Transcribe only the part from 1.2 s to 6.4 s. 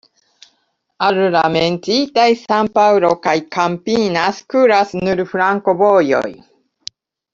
la menciitaj San-Paŭlo kaj Campinas kuras nur flankovojoj.